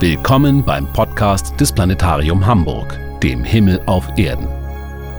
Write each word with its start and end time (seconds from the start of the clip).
Willkommen 0.00 0.64
beim 0.64 0.90
Podcast 0.94 1.60
des 1.60 1.70
Planetarium 1.72 2.46
Hamburg, 2.46 2.98
dem 3.22 3.44
Himmel 3.44 3.82
auf 3.84 4.08
Erden. 4.16 4.48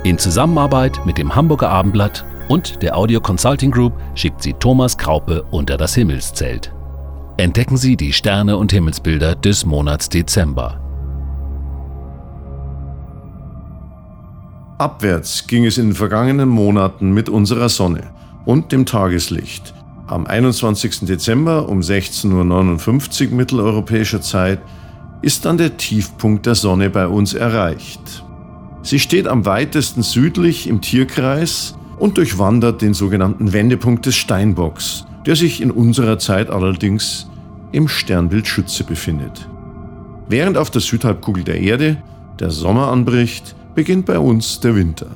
In 0.04 0.18
Zusammenarbeit 0.18 1.05
mit 1.05 1.20
dem 1.20 1.36
Hamburger 1.36 1.70
Abendblatt 1.70 2.25
und 2.50 2.82
der 2.82 2.97
Audio 2.97 3.21
Consulting 3.21 3.70
Group 3.70 3.93
schickt 4.15 4.41
sie 4.41 4.54
Thomas 4.54 4.97
Kraupe 4.97 5.43
unter 5.52 5.78
das 5.78 5.93
Himmelszelt. 5.93 6.73
Entdecken 7.38 7.78
Sie 7.78 7.96
die 7.96 8.11
Sterne 8.11 8.57
und 8.57 8.71
Himmelsbilder 8.71 9.36
des 9.36 9.68
Monats 9.68 10.09
Dezember. 10.09 10.79
Abwärts 14.79 15.46
ging 15.46 15.68
es 15.68 15.77
in 15.77 15.89
den 15.89 15.96
vergangenen 15.96 16.50
Monaten 16.50 17.11
mit 17.13 17.29
unserer 17.29 17.69
Sonne 17.69 18.10
und 18.46 18.71
dem 18.71 18.88
Tageslicht. 18.88 19.75
Am 20.11 20.27
21. 20.27 21.05
Dezember 21.05 21.69
um 21.69 21.79
16.59 21.79 23.29
Uhr 23.29 23.36
mitteleuropäischer 23.38 24.19
Zeit 24.19 24.60
ist 25.21 25.46
dann 25.46 25.57
der 25.57 25.78
Tiefpunkt 25.78 26.46
der 26.46 26.56
Sonne 26.56 26.89
bei 26.89 27.07
uns 27.07 27.34
erreicht. 27.34 28.24
Sie 28.84 29.00
steht 29.00 29.28
am 29.28 29.46
weitesten 29.46 30.02
südlich 30.02 30.68
im 30.68 30.82
Tierkreis 30.82 31.75
und 32.00 32.17
durchwandert 32.17 32.81
den 32.81 32.94
sogenannten 32.94 33.53
Wendepunkt 33.53 34.06
des 34.06 34.16
Steinbocks, 34.16 35.06
der 35.25 35.36
sich 35.36 35.61
in 35.61 35.70
unserer 35.70 36.17
Zeit 36.17 36.50
allerdings 36.50 37.30
im 37.72 37.88
Sternbild 37.88 38.47
Schütze 38.47 38.84
befindet. 38.84 39.47
Während 40.28 40.58
auf 40.58 40.72
der 40.72 40.81
Südhalbkugel 40.81 41.44
der 41.44 41.59
Erde 41.59 41.97
der 42.39 42.50
Sommer 42.50 42.92
anbricht, 42.92 43.56
beginnt 43.75 44.08
bei 44.08 44.17
uns 44.17 44.59
der 44.59 44.75
Winter. 44.75 45.08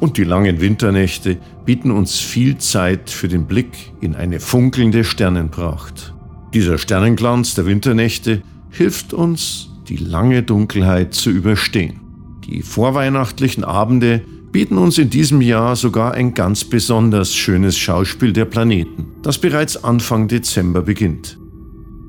Und 0.00 0.16
die 0.16 0.24
langen 0.24 0.60
Winternächte 0.60 1.38
bieten 1.64 1.92
uns 1.92 2.18
viel 2.18 2.58
Zeit 2.58 3.08
für 3.08 3.28
den 3.28 3.46
Blick 3.46 3.92
in 4.00 4.16
eine 4.16 4.40
funkelnde 4.40 5.04
Sternenpracht. 5.04 6.12
Dieser 6.52 6.76
Sternenglanz 6.76 7.54
der 7.54 7.66
Winternächte 7.66 8.42
hilft 8.72 9.14
uns, 9.14 9.68
die 9.88 9.96
lange 9.96 10.42
Dunkelheit 10.42 11.14
zu 11.14 11.30
überstehen. 11.30 12.00
Die 12.44 12.62
vorweihnachtlichen 12.62 13.62
Abende 13.62 14.22
bieten 14.50 14.76
uns 14.76 14.98
in 14.98 15.10
diesem 15.10 15.40
Jahr 15.40 15.76
sogar 15.76 16.12
ein 16.12 16.34
ganz 16.34 16.64
besonders 16.64 17.34
schönes 17.34 17.78
Schauspiel 17.78 18.32
der 18.32 18.46
Planeten, 18.46 19.06
das 19.22 19.38
bereits 19.38 19.82
Anfang 19.82 20.28
Dezember 20.28 20.82
beginnt. 20.82 21.38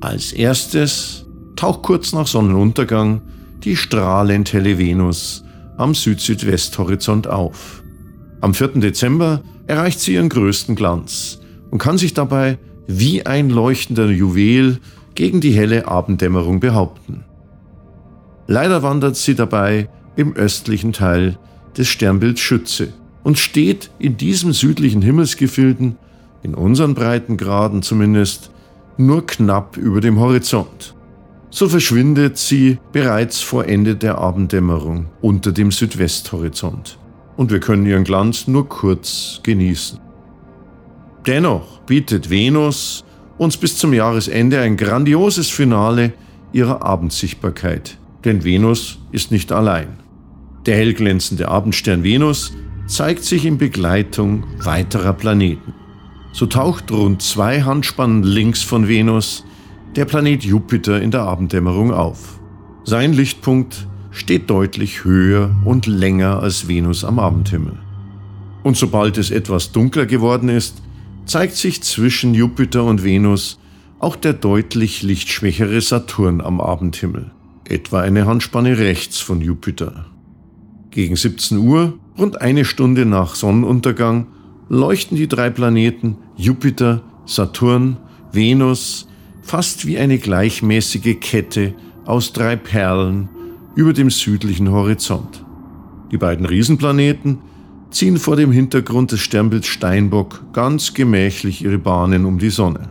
Als 0.00 0.32
erstes 0.32 1.26
taucht 1.56 1.82
kurz 1.82 2.12
nach 2.12 2.26
Sonnenuntergang 2.26 3.22
die 3.62 3.76
strahlend 3.76 4.52
helle 4.52 4.78
Venus 4.78 5.44
am 5.78 5.94
Süd-Südwest-Horizont 5.94 7.26
auf. 7.26 7.82
Am 8.40 8.52
4. 8.52 8.80
Dezember 8.80 9.42
erreicht 9.66 10.00
sie 10.00 10.14
ihren 10.14 10.28
größten 10.28 10.74
Glanz 10.74 11.40
und 11.70 11.78
kann 11.78 11.96
sich 11.96 12.12
dabei 12.12 12.58
wie 12.86 13.24
ein 13.24 13.48
leuchtender 13.48 14.10
Juwel 14.10 14.80
gegen 15.14 15.40
die 15.40 15.52
helle 15.52 15.88
Abenddämmerung 15.88 16.60
behaupten. 16.60 17.24
Leider 18.46 18.82
wandert 18.82 19.16
sie 19.16 19.34
dabei 19.34 19.88
im 20.16 20.34
östlichen 20.34 20.92
Teil 20.92 21.38
des 21.76 21.88
Sternbilds 21.88 22.40
Schütze 22.40 22.92
und 23.22 23.38
steht 23.38 23.90
in 23.98 24.16
diesem 24.16 24.52
südlichen 24.52 25.02
Himmelsgefilden, 25.02 25.96
in 26.42 26.54
unseren 26.54 26.94
Breitengraden 26.94 27.82
zumindest, 27.82 28.50
nur 28.96 29.26
knapp 29.26 29.76
über 29.76 30.00
dem 30.00 30.20
Horizont. 30.20 30.94
So 31.50 31.68
verschwindet 31.68 32.36
sie 32.36 32.78
bereits 32.92 33.40
vor 33.40 33.66
Ende 33.66 33.96
der 33.96 34.18
Abenddämmerung 34.18 35.06
unter 35.20 35.52
dem 35.52 35.70
Südwesthorizont 35.70 36.98
und 37.36 37.50
wir 37.50 37.60
können 37.60 37.86
ihren 37.86 38.04
Glanz 38.04 38.46
nur 38.46 38.68
kurz 38.68 39.40
genießen. 39.42 39.98
Dennoch 41.26 41.80
bietet 41.80 42.28
Venus 42.28 43.04
uns 43.38 43.56
bis 43.56 43.76
zum 43.76 43.92
Jahresende 43.92 44.60
ein 44.60 44.76
grandioses 44.76 45.50
Finale 45.50 46.12
ihrer 46.52 46.82
Abendsichtbarkeit, 46.82 47.98
denn 48.24 48.44
Venus 48.44 48.98
ist 49.12 49.30
nicht 49.30 49.52
allein. 49.52 49.98
Der 50.66 50.76
hellglänzende 50.76 51.48
Abendstern 51.48 52.04
Venus 52.04 52.52
zeigt 52.86 53.24
sich 53.24 53.44
in 53.44 53.58
Begleitung 53.58 54.44
weiterer 54.62 55.12
Planeten. 55.12 55.74
So 56.32 56.46
taucht 56.46 56.90
rund 56.90 57.22
zwei 57.22 57.62
Handspannen 57.62 58.22
links 58.22 58.62
von 58.62 58.88
Venus 58.88 59.44
der 59.94 60.04
Planet 60.04 60.44
Jupiter 60.44 61.00
in 61.00 61.10
der 61.10 61.22
Abenddämmerung 61.22 61.92
auf. 61.92 62.40
Sein 62.84 63.12
Lichtpunkt 63.12 63.86
steht 64.10 64.50
deutlich 64.50 65.04
höher 65.04 65.54
und 65.64 65.86
länger 65.86 66.40
als 66.40 66.68
Venus 66.68 67.04
am 67.04 67.18
Abendhimmel. 67.18 67.78
Und 68.62 68.76
sobald 68.76 69.18
es 69.18 69.30
etwas 69.30 69.72
dunkler 69.72 70.06
geworden 70.06 70.48
ist, 70.48 70.82
zeigt 71.26 71.56
sich 71.56 71.82
zwischen 71.82 72.34
Jupiter 72.34 72.84
und 72.84 73.04
Venus 73.04 73.58
auch 73.98 74.16
der 74.16 74.34
deutlich 74.34 75.02
lichtschwächere 75.02 75.80
Saturn 75.80 76.40
am 76.40 76.60
Abendhimmel, 76.60 77.30
etwa 77.64 78.00
eine 78.00 78.26
Handspanne 78.26 78.78
rechts 78.78 79.20
von 79.20 79.40
Jupiter. 79.40 80.06
Gegen 80.90 81.16
17 81.16 81.58
Uhr, 81.58 81.98
rund 82.18 82.40
eine 82.40 82.64
Stunde 82.64 83.06
nach 83.06 83.34
Sonnenuntergang, 83.34 84.26
leuchten 84.68 85.16
die 85.16 85.28
drei 85.28 85.50
Planeten 85.50 86.16
Jupiter, 86.36 87.02
Saturn, 87.26 87.96
Venus 88.32 89.08
fast 89.42 89.86
wie 89.86 89.98
eine 89.98 90.18
gleichmäßige 90.18 91.18
Kette 91.20 91.74
aus 92.04 92.32
drei 92.32 92.56
Perlen 92.56 93.28
über 93.74 93.92
dem 93.92 94.10
südlichen 94.10 94.70
Horizont. 94.70 95.44
Die 96.10 96.18
beiden 96.18 96.46
Riesenplaneten 96.46 97.38
ziehen 97.94 98.18
vor 98.18 98.34
dem 98.34 98.50
Hintergrund 98.50 99.12
des 99.12 99.20
Sternbilds 99.20 99.68
Steinbock 99.68 100.42
ganz 100.52 100.94
gemächlich 100.94 101.62
ihre 101.62 101.78
Bahnen 101.78 102.24
um 102.24 102.38
die 102.38 102.50
Sonne, 102.50 102.88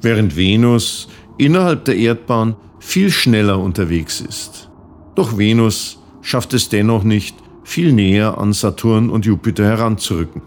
während 0.00 0.36
Venus 0.36 1.08
innerhalb 1.36 1.84
der 1.84 1.96
Erdbahn 1.96 2.54
viel 2.78 3.10
schneller 3.10 3.58
unterwegs 3.58 4.20
ist. 4.20 4.70
Doch 5.16 5.36
Venus 5.36 5.98
schafft 6.22 6.54
es 6.54 6.68
dennoch 6.68 7.02
nicht, 7.02 7.36
viel 7.64 7.92
näher 7.92 8.38
an 8.38 8.52
Saturn 8.52 9.10
und 9.10 9.26
Jupiter 9.26 9.64
heranzurücken. 9.64 10.42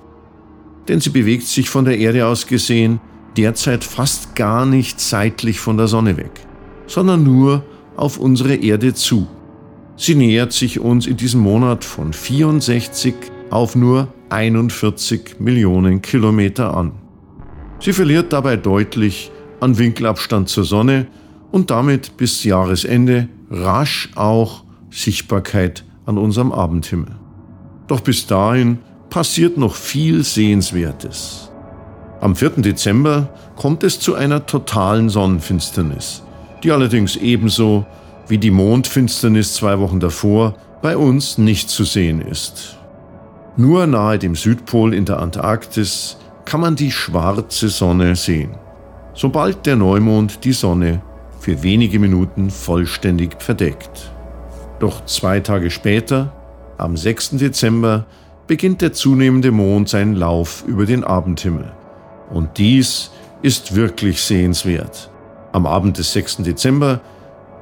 Denn 0.88 1.02
sie 1.02 1.10
bewegt 1.10 1.44
sich 1.44 1.70
von 1.70 1.84
der 1.84 1.98
Erde 1.98 2.26
aus 2.26 2.48
gesehen 2.48 3.02
derzeit 3.36 3.84
fast 3.84 4.36
gar 4.36 4.66
nicht 4.66 5.02
seitlich 5.02 5.60
von 5.60 5.78
der 5.78 5.88
Sonne 5.88 6.16
weg, 6.16 6.32
sondern 6.88 7.24
nur 7.24 7.64
auf 7.98 8.18
unsere 8.18 8.56
Erde 8.56 8.94
zu. 8.94 9.28
Sie 9.98 10.16
nähert 10.16 10.54
sich 10.54 10.80
uns 10.80 11.06
in 11.06 11.18
diesem 11.18 11.42
Monat 11.42 11.84
von 11.84 12.14
64 12.14 13.14
auf 13.50 13.76
nur 13.76 14.08
41 14.30 15.40
Millionen 15.40 16.02
Kilometer 16.02 16.76
an. 16.76 16.94
Sie 17.80 17.94
verliert 17.94 18.34
dabei 18.34 18.58
deutlich 18.58 19.32
an 19.60 19.78
Winkelabstand 19.78 20.50
zur 20.50 20.64
Sonne 20.64 21.08
und 21.52 21.72
damit 21.72 22.18
bis 22.18 22.44
Jahresende 22.44 23.28
rasch 23.50 24.10
auch 24.16 24.64
Sichtbarkeit 24.92 25.84
an 26.06 26.18
unserem 26.18 26.52
Abendhimmel. 26.52 27.16
Doch 27.88 28.02
bis 28.02 28.28
dahin 28.28 28.80
passiert 29.10 29.58
noch 29.58 29.76
viel 29.76 30.24
Sehenswertes. 30.24 31.52
Am 32.22 32.36
4. 32.36 32.50
Dezember 32.58 33.30
kommt 33.56 33.84
es 33.84 34.00
zu 34.00 34.16
einer 34.16 34.46
totalen 34.46 35.10
Sonnenfinsternis, 35.10 36.22
die 36.64 36.72
allerdings 36.72 37.16
ebenso 37.16 37.86
wie 38.28 38.38
die 38.38 38.52
Mondfinsternis 38.52 39.56
zwei 39.56 39.80
Wochen 39.80 40.00
davor, 40.00 40.56
bei 40.82 40.96
uns 40.96 41.38
nicht 41.38 41.70
zu 41.70 41.84
sehen 41.84 42.22
ist. 42.22 42.79
Nur 43.60 43.88
nahe 43.88 44.18
dem 44.18 44.36
Südpol 44.36 44.94
in 44.94 45.04
der 45.04 45.20
Antarktis 45.20 46.16
kann 46.46 46.62
man 46.62 46.78
die 46.78 46.92
schwarze 46.92 47.68
Sonne 47.68 48.16
sehen, 48.16 48.52
sobald 49.14 49.66
der 49.66 49.76
Neumond 49.76 50.46
die 50.46 50.54
Sonne 50.54 51.02
für 51.42 51.62
wenige 51.62 52.00
Minuten 52.00 52.52
vollständig 52.52 53.42
verdeckt. 53.44 54.14
Doch 54.80 55.04
zwei 55.04 55.42
Tage 55.42 55.72
später, 55.72 56.32
am 56.78 56.96
6. 56.96 57.32
Dezember, 57.32 58.06
beginnt 58.48 58.80
der 58.80 58.94
zunehmende 58.94 59.52
Mond 59.52 59.90
seinen 59.90 60.16
Lauf 60.16 60.64
über 60.66 60.86
den 60.86 61.04
Abendhimmel. 61.04 61.74
Und 62.30 62.58
dies 62.60 63.12
ist 63.42 63.76
wirklich 63.76 64.22
sehenswert. 64.22 65.12
Am 65.52 65.66
Abend 65.66 65.98
des 65.98 66.14
6. 66.14 66.44
Dezember 66.44 67.02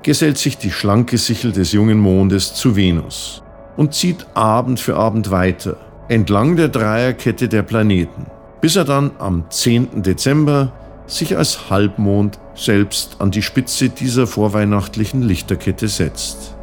gesellt 0.03 0.37
sich 0.37 0.59
die 0.59 0.69
schlanke 0.69 1.17
Sichel 1.17 1.53
des 1.53 1.71
jungen 1.71 1.97
Mondes 1.97 2.53
zu 2.53 2.75
Venus 2.75 3.41
und 3.77 3.95
zieht 3.95 4.27
Abend 4.35 4.79
für 4.79 4.95
Abend 4.95 5.31
weiter 5.31 5.77
entlang 6.07 6.55
der 6.55 6.69
Dreierkette 6.69 7.49
der 7.49 7.63
Planeten, 7.63 8.27
bis 8.61 8.75
er 8.75 8.85
dann 8.85 9.11
am 9.19 9.45
10. 9.49 10.03
Dezember 10.03 10.71
sich 11.05 11.37
als 11.37 11.69
Halbmond 11.69 12.39
selbst 12.55 13.17
an 13.19 13.31
die 13.31 13.41
Spitze 13.41 13.89
dieser 13.89 14.27
vorweihnachtlichen 14.27 15.21
Lichterkette 15.21 15.87
setzt. 15.87 16.55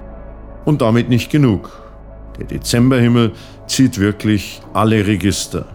Und 0.65 0.81
damit 0.83 1.09
nicht 1.09 1.31
genug. 1.31 1.71
Der 2.39 2.47
Dezemberhimmel 2.47 3.33
zieht 3.67 3.99
wirklich 3.99 4.61
alle 4.73 5.07
Register. 5.07 5.67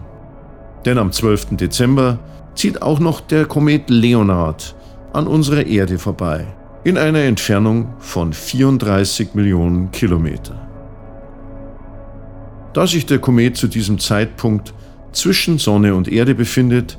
Denn 0.84 0.98
am 0.98 1.12
12. 1.12 1.56
Dezember 1.56 2.18
zieht 2.54 2.82
auch 2.82 3.00
noch 3.00 3.20
der 3.20 3.46
Komet 3.46 3.88
Leonard 3.88 4.74
an 5.12 5.26
unserer 5.26 5.66
Erde 5.66 5.98
vorbei 5.98 6.46
in 6.82 6.96
einer 6.96 7.20
Entfernung 7.20 7.94
von 7.98 8.32
34 8.32 9.34
Millionen 9.34 9.90
Kilometer. 9.90 10.69
Da 12.72 12.86
sich 12.86 13.06
der 13.06 13.18
Komet 13.18 13.56
zu 13.56 13.66
diesem 13.66 13.98
Zeitpunkt 13.98 14.72
zwischen 15.12 15.58
Sonne 15.58 15.94
und 15.94 16.08
Erde 16.08 16.34
befindet, 16.34 16.98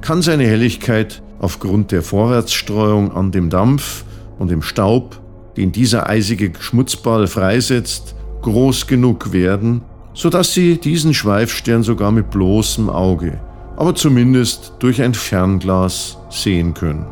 kann 0.00 0.20
seine 0.20 0.44
Helligkeit 0.44 1.22
aufgrund 1.38 1.92
der 1.92 2.02
Vorwärtsstreuung 2.02 3.12
an 3.12 3.30
dem 3.30 3.50
Dampf 3.50 4.04
und 4.38 4.50
dem 4.50 4.62
Staub 4.62 5.20
den 5.56 5.72
dieser 5.72 6.08
eisige 6.08 6.52
Schmutzball 6.58 7.26
freisetzt, 7.26 8.14
groß 8.42 8.86
genug 8.86 9.32
werden, 9.32 9.82
sodass 10.14 10.54
Sie 10.54 10.78
diesen 10.78 11.14
Schweifstern 11.14 11.82
sogar 11.82 12.10
mit 12.10 12.30
bloßem 12.30 12.90
Auge, 12.90 13.40
aber 13.76 13.94
zumindest 13.94 14.74
durch 14.78 15.02
ein 15.02 15.14
Fernglas 15.14 16.18
sehen 16.30 16.74
können. 16.74 17.06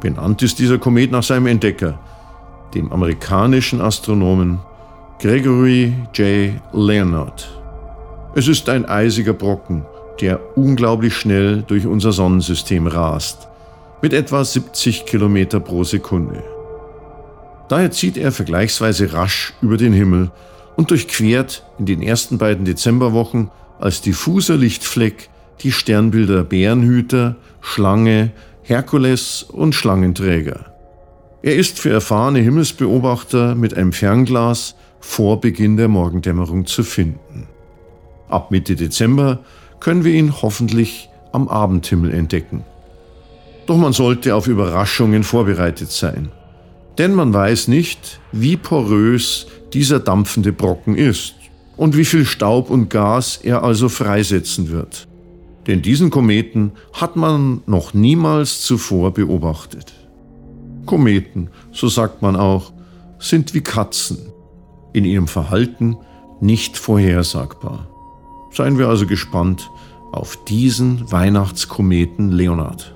Benannt 0.00 0.42
ist 0.42 0.58
dieser 0.58 0.78
Komet 0.78 1.12
nach 1.12 1.22
seinem 1.22 1.46
Entdecker, 1.46 1.98
dem 2.74 2.92
amerikanischen 2.92 3.80
Astronomen 3.80 4.58
Gregory 5.20 5.94
J. 6.12 6.52
Leonard. 6.72 7.48
Es 8.34 8.48
ist 8.48 8.68
ein 8.68 8.84
eisiger 8.84 9.32
Brocken, 9.32 9.86
der 10.20 10.40
unglaublich 10.56 11.14
schnell 11.14 11.62
durch 11.66 11.86
unser 11.86 12.12
Sonnensystem 12.12 12.86
rast, 12.86 13.48
mit 14.02 14.12
etwa 14.12 14.44
70 14.44 15.06
Kilometer 15.06 15.60
pro 15.60 15.84
Sekunde. 15.84 16.42
Daher 17.68 17.90
zieht 17.90 18.18
er 18.18 18.32
vergleichsweise 18.32 19.14
rasch 19.14 19.54
über 19.62 19.76
den 19.76 19.92
Himmel 19.92 20.30
und 20.76 20.90
durchquert 20.90 21.64
in 21.78 21.86
den 21.86 22.02
ersten 22.02 22.36
beiden 22.36 22.66
Dezemberwochen 22.66 23.50
als 23.78 24.02
diffuser 24.02 24.56
Lichtfleck 24.56 25.30
die 25.62 25.72
Sternbilder 25.72 26.44
Bärenhüter, 26.44 27.36
Schlange, 27.60 28.32
Herkules 28.62 29.44
und 29.44 29.74
Schlangenträger. 29.74 30.74
Er 31.42 31.56
ist 31.56 31.78
für 31.78 31.90
erfahrene 31.90 32.40
Himmelsbeobachter 32.40 33.54
mit 33.54 33.74
einem 33.74 33.92
Fernglas 33.92 34.74
vor 35.04 35.40
Beginn 35.40 35.76
der 35.76 35.86
Morgendämmerung 35.86 36.66
zu 36.66 36.82
finden. 36.82 37.46
Ab 38.28 38.50
Mitte 38.50 38.74
Dezember 38.74 39.44
können 39.78 40.02
wir 40.02 40.12
ihn 40.12 40.42
hoffentlich 40.42 41.08
am 41.30 41.46
Abendhimmel 41.46 42.12
entdecken. 42.12 42.64
Doch 43.66 43.76
man 43.76 43.92
sollte 43.92 44.34
auf 44.34 44.48
Überraschungen 44.48 45.22
vorbereitet 45.22 45.92
sein. 45.92 46.30
Denn 46.98 47.14
man 47.14 47.32
weiß 47.32 47.68
nicht, 47.68 48.18
wie 48.32 48.56
porös 48.56 49.46
dieser 49.72 50.00
dampfende 50.00 50.52
Brocken 50.52 50.96
ist 50.96 51.34
und 51.76 51.96
wie 51.96 52.06
viel 52.06 52.24
Staub 52.24 52.70
und 52.70 52.88
Gas 52.88 53.38
er 53.42 53.62
also 53.62 53.88
freisetzen 53.88 54.70
wird. 54.70 55.06
Denn 55.66 55.82
diesen 55.82 56.10
Kometen 56.10 56.72
hat 56.92 57.14
man 57.14 57.60
noch 57.66 57.94
niemals 57.94 58.62
zuvor 58.62 59.12
beobachtet. 59.12 59.92
Kometen, 60.86 61.50
so 61.72 61.88
sagt 61.88 62.20
man 62.20 62.36
auch, 62.36 62.72
sind 63.18 63.54
wie 63.54 63.60
Katzen, 63.60 64.33
in 64.94 65.04
ihrem 65.04 65.28
Verhalten 65.28 65.98
nicht 66.40 66.78
vorhersagbar. 66.78 67.86
Seien 68.50 68.78
wir 68.78 68.88
also 68.88 69.06
gespannt 69.06 69.70
auf 70.12 70.42
diesen 70.44 71.10
Weihnachtskometen 71.12 72.32
Leonard. 72.32 72.94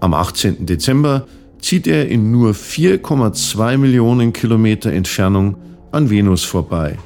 Am 0.00 0.14
18. 0.14 0.64
Dezember 0.64 1.26
zieht 1.60 1.86
er 1.86 2.08
in 2.08 2.30
nur 2.30 2.52
4,2 2.52 3.76
Millionen 3.76 4.32
Kilometer 4.32 4.92
Entfernung 4.92 5.56
an 5.90 6.08
Venus 6.08 6.44
vorbei 6.44 6.98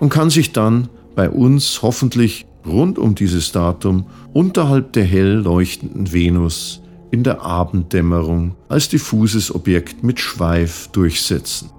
und 0.00 0.08
kann 0.08 0.30
sich 0.30 0.52
dann 0.52 0.88
bei 1.14 1.30
uns 1.30 1.82
hoffentlich 1.82 2.46
rund 2.66 2.98
um 2.98 3.14
dieses 3.14 3.52
Datum 3.52 4.06
unterhalb 4.32 4.92
der 4.92 5.04
hell 5.04 5.34
leuchtenden 5.34 6.12
Venus 6.12 6.82
in 7.10 7.22
der 7.22 7.42
Abenddämmerung 7.42 8.56
als 8.68 8.88
diffuses 8.88 9.54
Objekt 9.54 10.02
mit 10.02 10.20
Schweif 10.20 10.88
durchsetzen. 10.88 11.70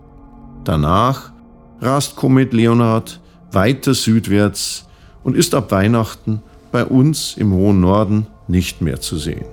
Danach 0.68 1.32
rast 1.80 2.18
Komet 2.18 2.52
Leonard 2.52 3.22
weiter 3.54 3.94
südwärts 3.94 4.86
und 5.24 5.38
ist 5.38 5.56
ab 5.56 5.72
Weihnachten 5.72 6.42
bei 6.74 6.84
uns 6.84 7.38
im 7.38 7.54
hohen 7.54 7.80
Norden 7.80 8.28
nicht 8.50 8.82
mehr 8.82 9.00
zu 9.00 9.18
sehen. 9.18 9.46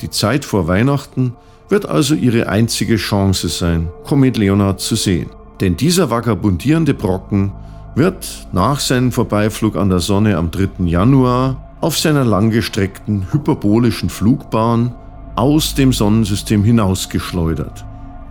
Die 0.00 0.10
Zeit 0.10 0.44
vor 0.44 0.66
Weihnachten 0.66 1.34
wird 1.68 1.86
also 1.86 2.16
ihre 2.16 2.48
einzige 2.48 2.96
Chance 2.96 3.48
sein, 3.48 3.88
Komet 4.02 4.36
Leonard 4.36 4.80
zu 4.80 4.96
sehen. 4.96 5.30
Denn 5.60 5.76
dieser 5.76 6.10
vagabundierende 6.10 6.94
Brocken 6.94 7.52
wird 7.94 8.48
nach 8.50 8.80
seinem 8.80 9.12
Vorbeiflug 9.12 9.76
an 9.76 9.90
der 9.90 10.00
Sonne 10.00 10.38
am 10.38 10.50
3. 10.50 10.86
Januar 10.86 11.76
auf 11.80 11.96
seiner 11.96 12.24
langgestreckten 12.24 13.32
hyperbolischen 13.32 14.10
Flugbahn 14.10 14.92
aus 15.36 15.76
dem 15.76 15.92
Sonnensystem 15.92 16.64
hinausgeschleudert. 16.64 17.84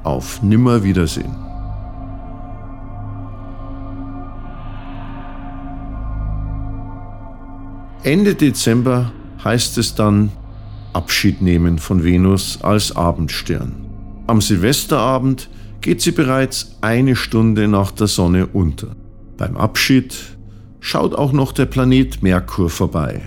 Auf 0.03 0.43
Nimmerwiedersehen. 0.43 1.48
Ende 8.03 8.33
Dezember 8.33 9.11
heißt 9.43 9.77
es 9.77 9.93
dann 9.93 10.31
Abschied 10.93 11.41
nehmen 11.41 11.79
von 11.79 12.01
Venus 12.01 12.59
als 12.61 12.95
Abendstern. 12.95 13.75
Am 14.25 14.39
Silvesterabend 14.39 15.49
geht 15.81 16.01
sie 16.01 16.11
bereits 16.11 16.77
eine 16.79 17.17
Stunde 17.17 17.67
nach 17.67 17.91
der 17.91 18.07
Sonne 18.07 18.47
unter. 18.47 18.95
Beim 19.37 19.57
Abschied 19.57 20.15
schaut 20.79 21.13
auch 21.13 21.33
noch 21.33 21.51
der 21.51 21.65
Planet 21.65 22.23
Merkur 22.23 22.69
vorbei. 22.69 23.21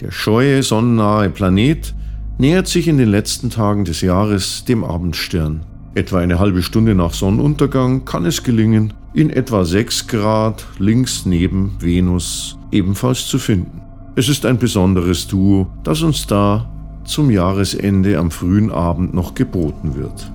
Der 0.00 0.10
scheue, 0.10 0.62
sonnennahe 0.62 1.30
Planet 1.30 1.94
nähert 2.36 2.68
sich 2.68 2.88
in 2.88 2.98
den 2.98 3.08
letzten 3.08 3.48
Tagen 3.48 3.86
des 3.86 4.02
Jahres 4.02 4.66
dem 4.66 4.84
Abendstern. 4.84 5.64
Etwa 5.94 6.18
eine 6.18 6.38
halbe 6.38 6.62
Stunde 6.62 6.94
nach 6.94 7.14
Sonnenuntergang 7.14 8.04
kann 8.04 8.26
es 8.26 8.42
gelingen, 8.42 8.92
ihn 9.14 9.30
etwa 9.30 9.64
6 9.64 10.06
Grad 10.06 10.66
links 10.78 11.24
neben 11.24 11.76
Venus 11.80 12.58
ebenfalls 12.70 13.26
zu 13.26 13.38
finden. 13.38 13.85
Es 14.18 14.30
ist 14.30 14.46
ein 14.46 14.56
besonderes 14.56 15.26
Duo, 15.26 15.66
das 15.84 16.00
uns 16.00 16.26
da 16.26 16.70
zum 17.04 17.30
Jahresende 17.30 18.18
am 18.18 18.30
frühen 18.30 18.72
Abend 18.72 19.12
noch 19.12 19.34
geboten 19.34 19.94
wird. 19.94 20.32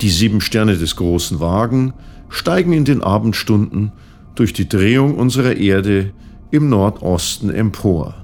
Die 0.00 0.08
sieben 0.08 0.40
Sterne 0.40 0.76
des 0.76 0.94
großen 0.94 1.40
Wagen 1.40 1.94
steigen 2.28 2.72
in 2.72 2.84
den 2.84 3.02
Abendstunden 3.02 3.90
durch 4.36 4.52
die 4.52 4.68
Drehung 4.68 5.16
unserer 5.16 5.56
Erde 5.56 6.12
im 6.52 6.68
Nordosten 6.68 7.50
empor 7.50 8.14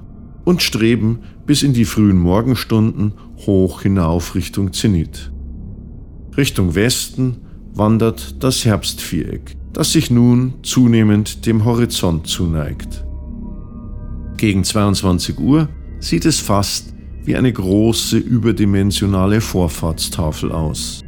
und 0.45 0.61
streben 0.61 1.19
bis 1.45 1.61
in 1.61 1.73
die 1.73 1.83
frühen 1.83 2.17
Morgenstunden 2.17 3.11
hoch 3.45 3.81
hinauf 3.81 4.33
Richtung 4.33 4.71
Zenit. 4.71 5.33
Richtung 6.37 6.73
Westen 6.73 7.39
wandert 7.73 8.41
das 8.41 8.63
Herbstviereck, 8.63 9.57
das 9.77 9.91
sich 9.91 10.09
nun 10.09 10.55
zunehmend 10.63 11.45
dem 11.45 11.63
Horizont 11.63 12.25
zuneigt. 12.25 13.05
Gegen 14.37 14.63
22 14.63 15.37
Uhr 15.37 15.69
sieht 15.99 16.25
es 16.25 16.39
fast 16.39 16.95
wie 17.23 17.35
eine 17.35 17.53
große 17.53 18.17
überdimensionale 18.17 19.39
Vorfahrtstafel 19.39 20.51
aus. 20.51 21.03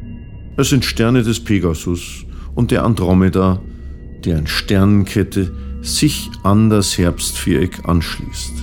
Es 0.55 0.69
sind 0.69 0.85
Sterne 0.85 1.23
des 1.23 1.39
Pegasus 1.39 2.27
und 2.53 2.69
der 2.69 2.85
Andromeda, 2.85 3.59
deren 4.23 4.45
Sternenkette 4.45 5.51
sich 5.81 6.29
an 6.43 6.69
das 6.69 6.95
Herbstviereck 6.95 7.89
anschließt. 7.89 8.53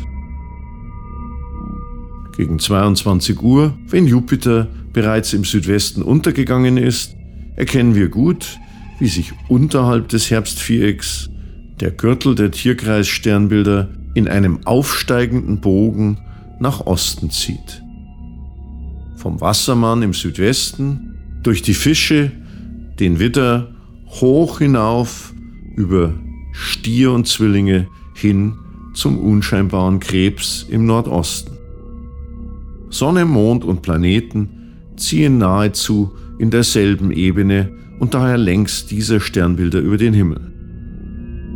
Gegen 2.36 2.60
22 2.60 3.42
Uhr, 3.42 3.74
wenn 3.88 4.06
Jupiter 4.06 4.68
bereits 4.92 5.32
im 5.32 5.42
Südwesten 5.42 6.02
untergegangen 6.02 6.76
ist, 6.76 7.16
erkennen 7.56 7.96
wir 7.96 8.08
gut, 8.08 8.56
wie 8.98 9.08
sich 9.08 9.32
unterhalb 9.48 10.08
des 10.08 10.30
Herbstvierecks 10.30 11.30
der 11.80 11.90
Gürtel 11.90 12.34
der 12.34 12.50
Tierkreissternbilder 12.50 13.90
in 14.14 14.28
einem 14.28 14.66
aufsteigenden 14.66 15.60
Bogen 15.60 16.18
nach 16.58 16.86
Osten 16.86 17.30
zieht. 17.30 17.82
Vom 19.16 19.40
Wassermann 19.40 20.02
im 20.02 20.14
Südwesten, 20.14 21.18
durch 21.42 21.62
die 21.62 21.74
Fische, 21.74 22.32
den 22.98 23.18
Widder, 23.18 23.74
hoch 24.08 24.58
hinauf 24.58 25.34
über 25.74 26.14
Stier 26.52 27.12
und 27.12 27.28
Zwillinge 27.28 27.88
hin 28.14 28.54
zum 28.94 29.18
unscheinbaren 29.18 30.00
Krebs 30.00 30.66
im 30.70 30.86
Nordosten. 30.86 31.52
Sonne, 32.88 33.26
Mond 33.26 33.64
und 33.64 33.82
Planeten 33.82 34.48
ziehen 34.96 35.36
nahezu 35.36 36.12
in 36.38 36.50
derselben 36.50 37.10
Ebene 37.10 37.70
und 37.98 38.14
daher 38.14 38.38
längs 38.38 38.86
dieser 38.86 39.20
Sternbilder 39.20 39.80
über 39.80 39.96
den 39.96 40.14
Himmel. 40.14 40.52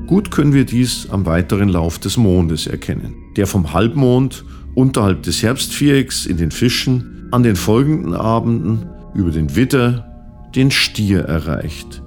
Gut 0.06 0.30
können 0.30 0.52
wir 0.52 0.64
dies 0.64 1.08
am 1.10 1.26
weiteren 1.26 1.68
Lauf 1.68 1.98
des 1.98 2.16
Mondes 2.16 2.66
erkennen, 2.66 3.14
der 3.36 3.46
vom 3.46 3.72
Halbmond 3.72 4.44
unterhalb 4.74 5.22
des 5.22 5.42
Herbstvierecks 5.42 6.26
in 6.26 6.36
den 6.36 6.50
Fischen 6.50 7.28
an 7.30 7.42
den 7.42 7.56
folgenden 7.56 8.14
Abenden 8.14 8.86
über 9.14 9.30
den 9.30 9.54
Witter 9.54 10.06
den 10.54 10.70
Stier 10.70 11.20
erreicht 11.20 12.02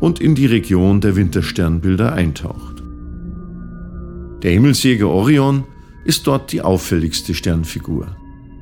und 0.00 0.20
in 0.20 0.34
die 0.34 0.46
Region 0.46 1.00
der 1.00 1.16
Wintersternbilder 1.16 2.12
eintaucht. 2.12 2.82
Der 4.42 4.52
Himmelsjäger 4.52 5.08
Orion 5.08 5.64
ist 6.04 6.26
dort 6.26 6.52
die 6.52 6.62
auffälligste 6.62 7.34
Sternfigur. 7.34 8.14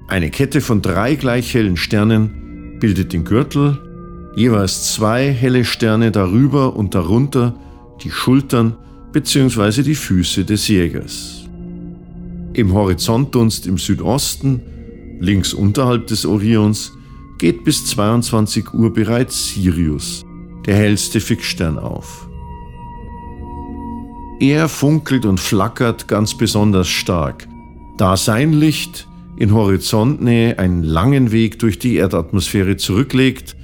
Eine 0.08 0.30
Kette 0.30 0.60
von 0.60 0.80
drei 0.80 1.16
gleich 1.16 1.52
hellen 1.54 1.76
Sternen 1.76 2.78
bildet 2.78 3.12
den 3.12 3.24
Gürtel 3.24 3.78
jeweils 4.36 4.92
zwei 4.92 5.32
helle 5.32 5.64
Sterne 5.64 6.12
darüber 6.12 6.76
und 6.76 6.94
darunter 6.94 7.54
die 8.04 8.10
Schultern 8.10 8.76
bzw. 9.12 9.82
die 9.82 9.94
Füße 9.94 10.44
des 10.44 10.68
Jägers. 10.68 11.48
Im 12.52 12.72
Horizontdunst 12.72 13.66
im 13.66 13.78
Südosten 13.78 14.60
Links 15.18 15.54
unterhalb 15.54 16.06
des 16.08 16.26
Orions 16.26 16.92
geht 17.38 17.64
bis 17.64 17.86
22 17.86 18.74
Uhr 18.74 18.92
bereits 18.92 19.54
Sirius, 19.54 20.24
der 20.66 20.76
hellste 20.76 21.20
Fixstern, 21.20 21.78
auf. 21.78 22.28
Er 24.38 24.68
funkelt 24.68 25.24
und 25.24 25.40
flackert 25.40 26.08
ganz 26.08 26.36
besonders 26.36 26.88
stark, 26.88 27.48
da 27.96 28.18
sein 28.18 28.52
Licht 28.52 29.08
in 29.38 29.54
Horizontnähe 29.54 30.58
einen 30.58 30.82
langen 30.82 31.32
Weg 31.32 31.58
durch 31.58 31.78
die 31.78 31.96
Erdatmosphäre 31.96 32.76
zurücklegt 32.76 33.56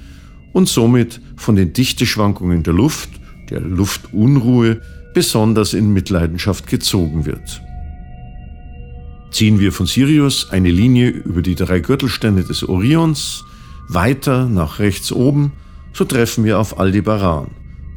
und 0.53 0.69
somit 0.69 1.19
von 1.35 1.55
den 1.55 1.73
Dichteschwankungen 1.73 2.63
der 2.63 2.73
Luft, 2.73 3.09
der 3.49 3.59
Luftunruhe, 3.59 4.81
besonders 5.13 5.73
in 5.73 5.91
Mitleidenschaft 5.91 6.67
gezogen 6.67 7.25
wird. 7.25 7.61
Ziehen 9.31 9.59
wir 9.59 9.71
von 9.71 9.87
Sirius 9.87 10.51
eine 10.51 10.69
Linie 10.69 11.09
über 11.09 11.41
die 11.41 11.55
drei 11.55 11.79
Gürtelstände 11.79 12.43
des 12.43 12.67
Orions, 12.67 13.43
weiter 13.89 14.47
nach 14.47 14.79
rechts 14.79 15.11
oben, 15.11 15.53
so 15.91 16.05
treffen 16.05 16.43
wir 16.43 16.59
auf 16.59 16.79
Aldebaran, 16.79 17.47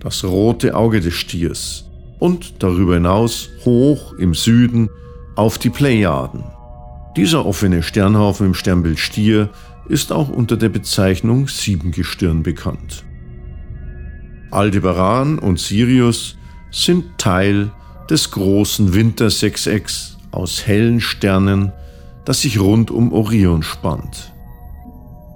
das 0.00 0.24
rote 0.24 0.74
Auge 0.74 1.00
des 1.00 1.14
Stiers, 1.14 1.84
und 2.18 2.62
darüber 2.62 2.94
hinaus 2.94 3.50
hoch 3.64 4.14
im 4.14 4.34
Süden 4.34 4.88
auf 5.36 5.58
die 5.58 5.70
Plejaden. 5.70 6.44
Dieser 7.16 7.44
offene 7.46 7.82
Sternhaufen 7.82 8.46
im 8.46 8.54
Sternbild 8.54 8.98
Stier 8.98 9.50
ist 9.88 10.12
auch 10.12 10.28
unter 10.28 10.56
der 10.56 10.68
Bezeichnung 10.68 11.48
Siebengestirn 11.48 12.42
bekannt. 12.42 13.04
Aldebaran 14.50 15.38
und 15.38 15.58
Sirius 15.58 16.36
sind 16.70 17.18
Teil 17.18 17.70
des 18.08 18.30
großen 18.30 18.94
Wintersechsecks 18.94 20.18
aus 20.30 20.66
hellen 20.66 21.00
Sternen, 21.00 21.72
das 22.24 22.42
sich 22.42 22.60
rund 22.60 22.90
um 22.90 23.12
Orion 23.12 23.62
spannt. 23.62 24.32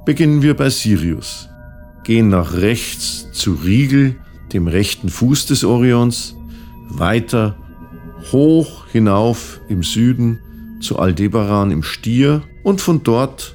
Beginnen 0.04 0.42
wir 0.42 0.54
bei 0.54 0.70
Sirius, 0.70 1.48
gehen 2.04 2.28
nach 2.28 2.54
rechts 2.54 3.30
zu 3.32 3.54
Riegel, 3.54 4.16
dem 4.52 4.66
rechten 4.66 5.08
Fuß 5.08 5.46
des 5.46 5.64
Orions, 5.64 6.36
weiter 6.88 7.56
hoch 8.32 8.86
hinauf 8.88 9.60
im 9.68 9.82
Süden 9.82 10.40
zu 10.80 10.98
Aldebaran 10.98 11.70
im 11.70 11.82
Stier 11.82 12.42
und 12.62 12.80
von 12.80 13.02
dort 13.02 13.54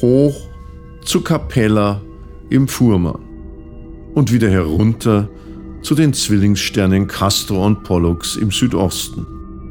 hoch 0.00 0.48
zu 1.04 1.20
Capella 1.20 2.02
im 2.50 2.68
Fuhrmann 2.68 3.20
und 4.14 4.32
wieder 4.32 4.50
herunter 4.50 5.28
zu 5.82 5.94
den 5.94 6.12
Zwillingssternen 6.12 7.06
Castor 7.06 7.64
und 7.64 7.84
Pollux 7.84 8.36
im 8.36 8.50
Südosten 8.50 9.26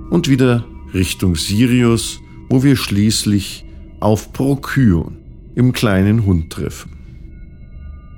und 0.10 0.30
wieder 0.30 0.66
Richtung 0.94 1.36
Sirius, 1.36 2.20
wo 2.50 2.64
wir 2.64 2.76
schließlich 2.76 3.66
auf 4.00 4.32
Procyon 4.34 5.18
im 5.56 5.74
kleinen 5.74 6.26
Hund 6.26 6.52
treffen. 6.52 6.92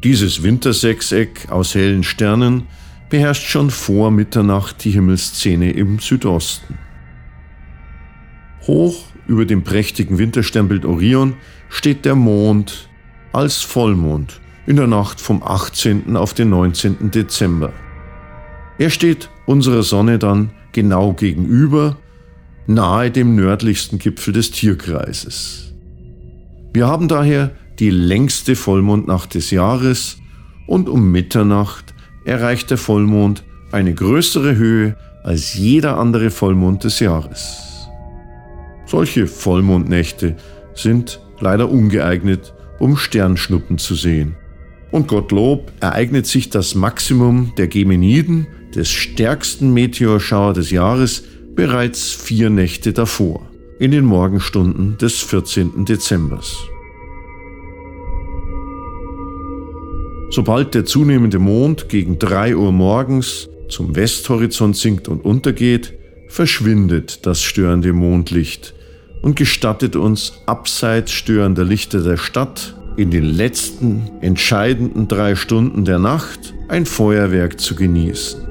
Dieses 0.04 0.44
Wintersechseck 0.44 1.50
aus 1.50 1.76
hellen 1.76 2.04
Sternen 2.04 2.64
beherrscht 3.10 3.48
schon 3.48 3.70
vor 3.72 4.12
Mitternacht 4.12 4.84
die 4.84 4.92
Himmelsszene 4.92 5.72
im 5.72 6.00
Südosten. 6.00 6.78
Hoch 8.66 9.06
über 9.28 9.46
dem 9.46 9.64
prächtigen 9.64 10.18
Wintersternbild 10.18 10.86
Orion 10.86 11.36
steht 11.70 12.06
der 12.06 12.16
Mond 12.16 12.90
als 13.34 13.62
Vollmond 13.62 14.40
in 14.66 14.76
der 14.76 14.88
Nacht 14.88 15.22
vom 15.22 15.44
18. 15.44 16.18
auf 16.18 16.34
den 16.34 16.50
19. 16.50 17.12
Dezember. 17.12 17.72
Er 18.78 18.90
steht 18.90 19.30
unserer 19.46 19.84
Sonne 19.84 20.20
dann 20.20 20.52
genau 20.72 21.14
gegenüber 21.14 21.98
nahe 22.68 23.10
dem 23.10 23.36
nördlichsten 23.36 23.98
Gipfel 23.98 24.34
des 24.34 24.52
Tierkreises. 24.52 25.74
Wir 26.74 26.88
haben 26.88 27.08
daher 27.08 27.52
die 27.80 27.90
längste 27.90 28.56
Vollmondnacht 28.56 29.34
des 29.34 29.52
Jahres 29.52 30.18
und 30.68 30.90
um 30.90 31.12
Mitternacht 31.12 31.94
erreicht 32.26 32.70
der 32.70 32.78
Vollmond 32.78 33.44
eine 33.72 33.94
größere 33.94 34.56
Höhe 34.56 34.98
als 35.24 35.56
jeder 35.56 35.98
andere 35.98 36.30
Vollmond 36.30 36.84
des 36.84 37.00
Jahres. 37.00 37.77
Solche 38.88 39.28
Vollmondnächte 39.28 40.38
sind 40.74 41.20
leider 41.40 41.70
ungeeignet, 41.70 42.54
um 42.80 42.96
Sternschnuppen 42.96 43.78
zu 43.78 43.96
sehen. 43.96 44.36
Und 44.92 45.10
Gottlob 45.10 45.72
ereignet 45.82 46.26
sich 46.26 46.50
das 46.50 46.74
Maximum 46.74 47.54
der 47.58 47.68
Gemeniden, 47.68 48.48
des 48.74 48.90
stärksten 48.90 49.74
Meteorschauer 49.74 50.54
des 50.54 50.72
Jahres, 50.72 51.24
bereits 51.56 52.12
vier 52.12 52.50
Nächte 52.50 52.94
davor, 52.94 53.50
in 53.80 53.92
den 53.92 54.06
Morgenstunden 54.06 54.98
des 54.98 55.22
14. 55.22 55.86
Dezembers. 55.86 56.56
Sobald 60.30 60.74
der 60.76 60.86
zunehmende 60.86 61.40
Mond 61.40 61.90
gegen 61.90 62.20
3 62.20 62.56
Uhr 62.56 62.72
morgens 62.72 63.50
zum 63.70 63.96
Westhorizont 63.96 64.78
sinkt 64.78 65.08
und 65.08 65.26
untergeht, 65.26 65.94
verschwindet 66.28 67.26
das 67.26 67.42
störende 67.42 67.94
Mondlicht 67.94 68.74
und 69.28 69.36
gestattet 69.36 69.98
uns 69.98 70.42
abseits 70.46 71.12
störender 71.12 71.66
Lichter 71.66 72.02
der 72.02 72.16
Stadt 72.16 72.78
in 72.96 73.12
den 73.12 73.26
letzten 73.26 74.10
entscheidenden 74.22 75.10
drei 75.10 75.36
Stunden 75.36 75.84
der 75.84 76.00
Nacht 76.00 76.54
ein 76.70 76.86
Feuerwerk 76.86 77.60
zu 77.60 77.76
genießen. 77.76 78.48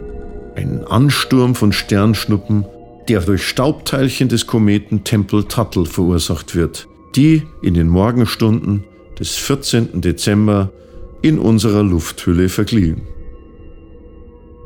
Einen 0.55 0.85
Ansturm 0.85 1.55
von 1.55 1.73
Sternschnuppen 1.73 2.67
der 3.09 3.23
durch 3.23 3.45
Staubteilchen 3.45 4.29
des 4.29 4.47
Kometen 4.47 5.03
Tempel-Tuttle 5.03 5.87
verursacht 5.87 6.55
wird, 6.55 6.89
die 7.15 7.45
in 7.63 7.73
den 7.73 7.89
Morgenstunden 7.89 8.85
des 9.19 9.35
14. 9.37 10.03
Dezember 10.03 10.73
in 11.23 11.39
unserer 11.39 11.85
Lufthülle 11.85 12.51
verglühen. 12.51 13.01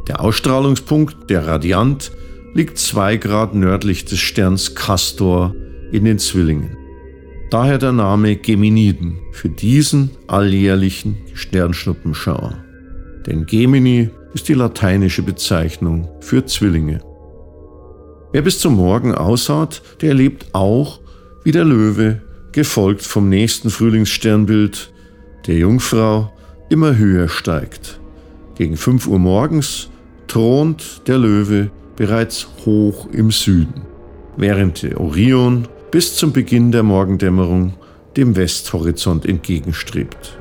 Der 0.08 0.20
Ausstrahlungspunkt, 0.20 1.30
der 1.30 1.46
Radiant, 1.46 2.10
liegt 2.52 2.78
zwei 2.78 3.16
Grad 3.16 3.54
nördlich 3.54 4.06
des 4.06 4.18
Sterns 4.18 4.74
Castor 4.74 5.54
in 5.92 6.04
den 6.04 6.18
Zwillingen. 6.18 6.76
Daher 7.50 7.78
der 7.78 7.92
Name 7.92 8.36
Geminiden 8.36 9.18
für 9.32 9.48
diesen 9.48 10.10
alljährlichen 10.28 11.16
Sternschnuppenschauer. 11.34 12.64
Denn 13.26 13.44
Gemini 13.46 14.10
ist 14.34 14.48
die 14.48 14.54
lateinische 14.54 15.22
Bezeichnung 15.22 16.08
für 16.20 16.44
Zwillinge. 16.46 17.00
Wer 18.32 18.42
bis 18.42 18.60
zum 18.60 18.76
Morgen 18.76 19.14
ausharrt, 19.14 19.82
der 20.00 20.10
erlebt 20.10 20.46
auch, 20.52 21.00
wie 21.42 21.50
der 21.50 21.64
Löwe, 21.64 22.22
gefolgt 22.52 23.02
vom 23.02 23.28
nächsten 23.28 23.70
Frühlingssternbild, 23.70 24.92
der 25.46 25.56
Jungfrau, 25.56 26.32
immer 26.68 26.96
höher 26.96 27.28
steigt. 27.28 27.98
Gegen 28.54 28.76
5 28.76 29.08
Uhr 29.08 29.18
morgens 29.18 29.88
thront 30.28 31.02
der 31.08 31.18
Löwe 31.18 31.70
bereits 31.96 32.46
hoch 32.64 33.08
im 33.12 33.32
Süden, 33.32 33.82
während 34.36 34.82
der 34.82 35.00
Orion 35.00 35.66
bis 35.90 36.16
zum 36.16 36.32
Beginn 36.32 36.72
der 36.72 36.82
Morgendämmerung 36.82 37.74
dem 38.16 38.34
Westhorizont 38.36 39.26
entgegenstrebt. 39.26 40.38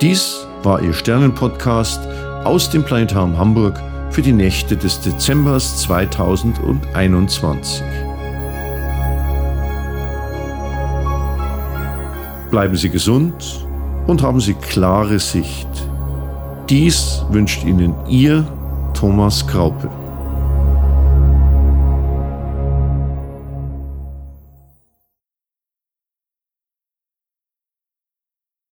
Dies 0.00 0.46
war 0.62 0.80
Ihr 0.80 0.94
Sternenpodcast 0.94 2.00
aus 2.44 2.70
dem 2.70 2.84
Planetarium 2.84 3.36
Hamburg 3.36 3.82
für 4.10 4.22
die 4.22 4.32
Nächte 4.32 4.76
des 4.76 5.00
Dezembers 5.00 5.82
2021. 5.82 7.82
Bleiben 12.50 12.76
Sie 12.76 12.88
gesund 12.88 13.67
und 14.08 14.22
haben 14.22 14.40
Sie 14.40 14.54
klare 14.54 15.20
Sicht. 15.20 15.68
Dies 16.68 17.24
wünscht 17.30 17.64
Ihnen 17.64 17.94
Ihr 18.08 18.44
Thomas 18.94 19.46
Kraupe. 19.46 19.88